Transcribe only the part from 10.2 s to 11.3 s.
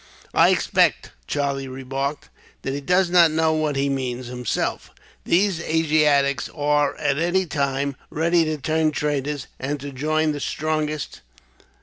the strongest.